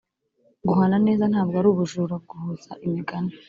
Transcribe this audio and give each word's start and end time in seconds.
guhana 0.67 0.97
neza 1.05 1.23
ntabwo 1.31 1.55
ari 1.57 1.67
ubujura 1.73 2.15
guhuza 2.29 2.69
umugani 2.85 3.33